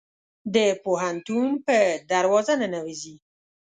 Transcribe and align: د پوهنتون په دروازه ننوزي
د 0.55 0.57
پوهنتون 0.83 1.47
په 1.65 1.77
دروازه 2.11 2.53
ننوزي 2.61 3.15